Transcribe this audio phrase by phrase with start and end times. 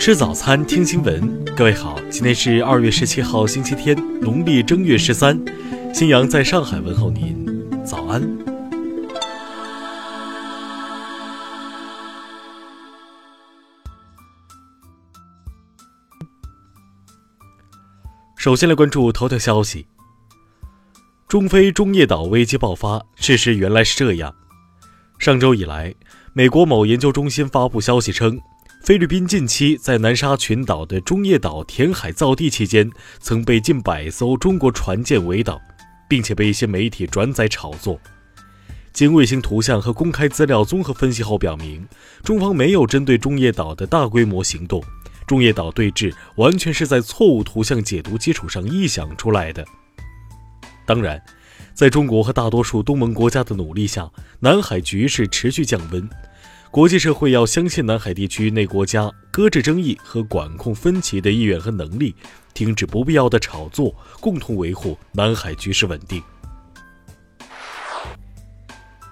[0.00, 1.44] 吃早餐，听新闻。
[1.54, 5.38] 各位好，今天是二月十七号，星期天，农历正月十三。
[5.92, 7.46] 新阳在上海问候您，
[7.84, 8.22] 早安。
[18.38, 19.86] 首先来关注头条消息：
[21.28, 24.34] 中非中业岛危机爆发，事实原来是这样。
[25.18, 25.94] 上周以来，
[26.32, 28.40] 美国某研究中心发布消息称。
[28.82, 35.60] 菲律宾近期在南沙群岛的中业岛填海造地期间，曾被近百艘中国船舰围岛，
[36.08, 38.00] 并且被一些媒体转载炒作。
[38.90, 41.86] 经卫星图像和公开资料综合分析后表明，
[42.24, 44.82] 中方没有针对中业岛的大规模行动，
[45.26, 49.62] 中业岛对峙完全是在错误图像解读基础上臆想出来的。
[50.86, 51.22] 当然，
[51.74, 56.08] 在中国和大多数东盟国家的努力下，南海局势持续降温。
[56.72, 62.14] 国际社会要相信南海地区内国家搁置争议和管控分歧的意愿和能力，
[62.54, 66.22] 停止不必要的炒作，共同维护南海局势稳定。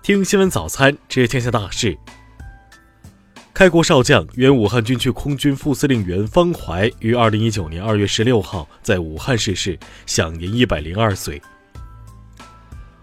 [0.00, 1.98] 听新闻早餐知天下大事。
[3.52, 9.76] 开国少将、原武汉军区空军副司令员方怀于二零一九年二月十六号在武汉逝世，
[10.06, 11.42] 享年一百零二岁。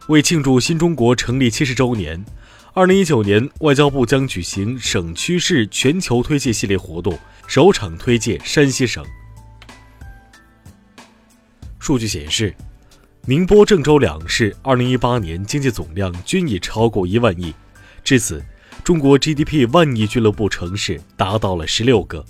[0.07, 2.23] 为庆祝新中国成立七十周年。
[2.77, 9.03] 二零一九年，外交部将举行省区市全球推介系列活动，首场推介山西省。
[11.79, 12.53] 数据显示，
[13.25, 17.51] 宁波、郑州两市二零一八年经济总量均已超过一万亿，
[18.03, 18.45] 至此，
[18.83, 22.23] 中国 GDP 万亿俱乐部城市达到了十六个。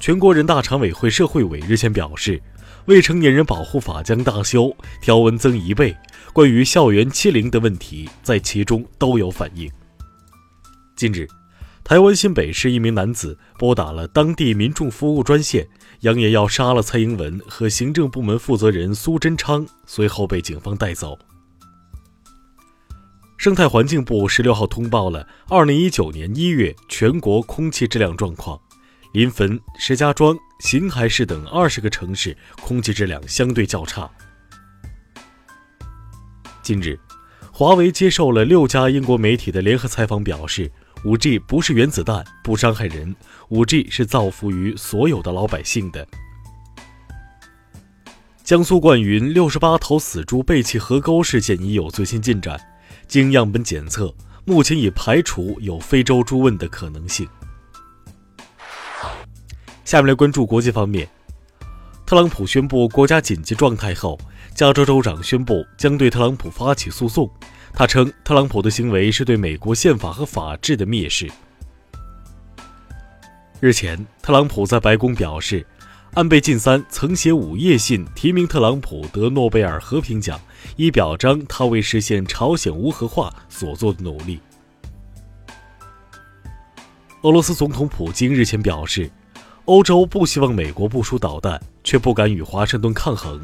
[0.00, 2.40] 全国人大常委会社会委日前表示。
[2.86, 5.96] 未成年人保护法将大修，条文增一倍。
[6.32, 9.70] 关于校园欺凌的问题，在其中都有反映。
[10.96, 11.28] 近日，
[11.84, 15.68] 台湾新北市一名男子拨打了当地民众服务专线，
[16.00, 21.16] 扬言要杀了蔡英文和行政部门负责人苏贞昌，随后被警方带走。
[23.36, 28.60] 生态环境部十六号通报了二零一九年一月全国空气质量状况。
[29.12, 34.10] 临汾、石家庄、邢台市等二十个城市空气质量相对较差。
[36.62, 36.98] 近日，
[37.52, 40.70] 华为接受了六家英国媒体的联合采访，表示
[41.04, 43.14] ，5G 不是原子弹，不伤害人
[43.50, 46.06] ，5G 是造福于所有的老百姓的。
[48.42, 52.58] 江苏灌云六十八头死猪背弃河沟事件已有最新进展，
[53.06, 54.14] 经样本检测，
[54.46, 57.28] 目前已排除有非洲猪瘟的可能性。
[59.92, 61.06] 下面来关注国际方面。
[62.06, 64.18] 特朗普宣布国家紧急状态后，
[64.54, 67.30] 加州州长宣布将对特朗普发起诉讼。
[67.74, 71.30] 他称，特朗普的行为是对美国宪法和法治的蔑视。
[73.60, 75.66] 日前，特朗普在白宫表示，
[76.14, 80.40] 安倍晋三曾写午夜信提名特朗普得诺贝尔和平奖，
[80.76, 84.40] 以表彰他为实现朝鲜无核化所做的努力。
[87.24, 89.10] 俄罗斯总统普京日前表示。
[89.66, 93.40] 欧洲不希望美国部署导弹，却不敢与华盛顿抗衡。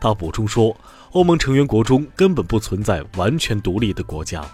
[0.00, 0.76] 他补充说，
[1.10, 4.44] 欧盟成员国中根本不存在完全独立的国家。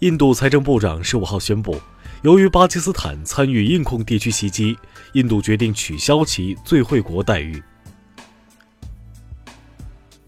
[0.00, 1.80] 印度财政部长十五号宣布，
[2.22, 4.76] 由于巴基斯坦参与印控地区袭击，
[5.14, 7.62] 印度决定取消其最惠国待遇。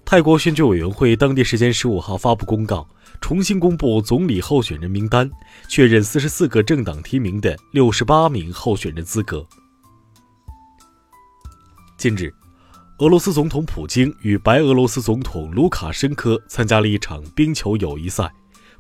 [0.07, 2.87] 泰国选举委员会当地时间十五号发布公告。
[3.23, 5.31] 重新公布总理候选人名单，
[5.69, 9.47] 确认四十四个政党提名的六十八名候选人资格。
[11.97, 12.35] 近日，
[12.99, 18.31] 俄罗斯总统普京与白俄罗斯总统卢卡申科参加了一场冰球友谊赛，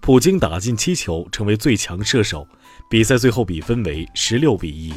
[0.00, 2.46] 普京打进七球，成为最强射手。
[2.90, 4.92] 比赛最后比分为十六比一。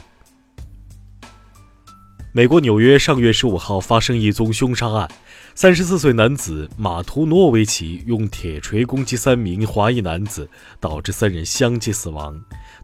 [2.35, 5.09] 美国纽约上月十五号发生一宗凶杀案。
[5.53, 10.49] 三十四岁男子马图诺维奇用铁锤攻击三名华裔男子，
[10.81, 12.37] 导致三人相继死亡。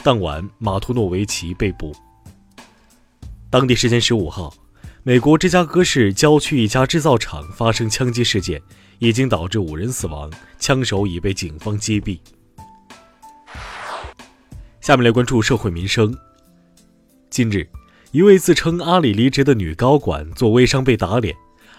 [0.05, 1.93] 当晚，马图诺维奇被捕。
[3.49, 4.53] 当地时间十五号，
[5.03, 8.61] 美国芝加哥市郊区一家制造厂发生枪击事件，
[8.99, 12.17] 已经导致五人死亡，枪手已被警方击毙。
[14.79, 16.17] 下面来关注社会民生。
[17.29, 17.69] 近日，
[18.11, 21.33] 一位自称阿里离职的女高管做微商被打脸。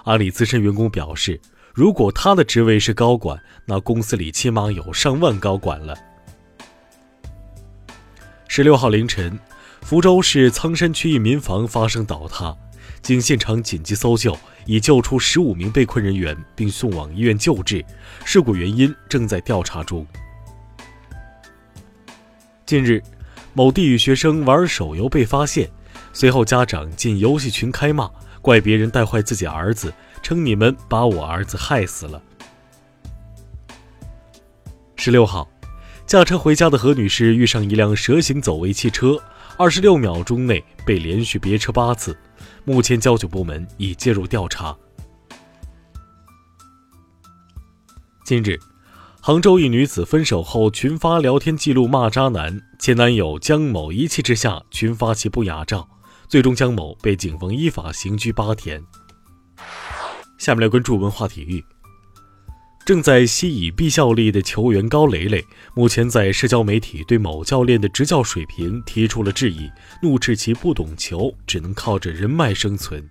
[0.05, 1.39] 阿里资深员工表示，
[1.75, 5.95] 如果她的职位是高管，那公司里起码有上万高管了。
[8.49, 9.39] 十六号凌晨，
[9.83, 12.57] 福州市仓山区一民房发生倒塌，
[13.03, 14.35] 经现场紧急搜救，
[14.65, 17.85] 已救出十五名被困人员，并送往医院救治。
[18.25, 20.07] 事故原因正在调查中。
[22.65, 23.03] 近日，
[23.53, 25.71] 某地域学生玩手游被发现，
[26.13, 28.11] 随后家长进游戏群开骂，
[28.41, 29.93] 怪别人带坏自己儿子，
[30.23, 32.23] 称你们把我儿子害死了。
[34.97, 35.49] 十六号，
[36.07, 39.21] 驾车回家的何女士遇上一辆蛇形走位汽车，
[39.57, 42.17] 二十六秒钟内被连续别车八次，
[42.65, 44.77] 目前交警部门已介入调查。
[48.25, 48.59] 近日。
[49.25, 55.89] 杭州一女子分手后群发聊天记录骂渣男，前男友江某一气之下群发其不雅照，
[56.33, 58.83] 最终江某被警方依法刑拘八天。
[60.39, 61.63] 下面来关注文化体育。
[62.87, 65.45] 正在西乙必效力的球员高磊磊，
[65.75, 69.71] 目前在社交媒体对某教练的执教水平提出了质疑，
[70.01, 73.07] 怒斥其不懂球，只能靠着人脉生存。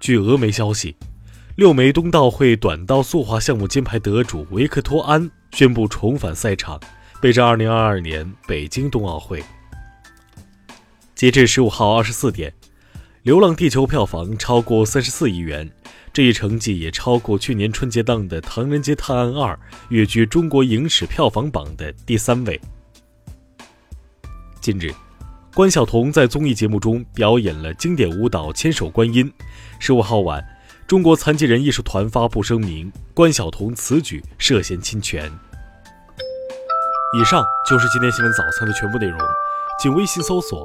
[0.00, 0.96] 据俄媒消息。
[1.54, 6.80] 六枚冬奥会短道速滑项目金牌得主维克托·安宣布重返赛场，
[7.22, 9.40] 备战2022年北京冬奥会。
[11.18, 12.48] 截至十五号二十四点，
[13.24, 15.68] 《流浪地球》票房超过三十四亿元，
[16.12, 19.52] 这一成绩也超过去年春节档的《唐人街探案二》，
[19.88, 22.60] 跃居中国影史票房榜的第三位。
[24.60, 24.94] 近日，
[25.52, 29.28] 关晓彤在综艺节目中表演了经典舞蹈《千手观音》。
[29.80, 30.40] 十五号晚。
[30.86, 35.28] 中国残疾人艺术团发布声明，关晓彤此举涉嫌侵权。
[37.20, 39.18] 以上就是今天新闻早餐的全部内容，
[39.82, 40.64] 请微信搜索